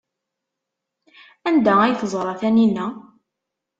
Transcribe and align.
Anda 1.47 1.73
ay 1.81 1.93
teẓra 1.99 2.33
Taninna? 2.39 2.87